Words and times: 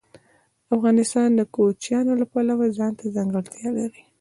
افغانستان 0.75 1.29
د 1.35 1.41
کوچیانو 1.55 2.13
له 2.21 2.25
پلوه 2.31 2.65
ځانته 2.77 3.03
ځانګړتیا 3.15 3.69
لري. 3.79 4.01